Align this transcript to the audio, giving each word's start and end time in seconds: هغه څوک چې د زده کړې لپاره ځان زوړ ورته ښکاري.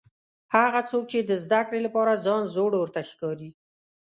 هغه 0.55 0.79
څوک 0.89 1.03
چې 1.11 1.19
د 1.21 1.31
زده 1.43 1.61
کړې 1.67 1.79
لپاره 1.87 2.21
ځان 2.25 2.41
زوړ 2.55 2.71
ورته 2.77 2.99
ښکاري. 3.09 3.49